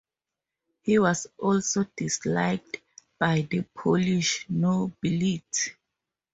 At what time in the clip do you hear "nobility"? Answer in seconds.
4.49-5.73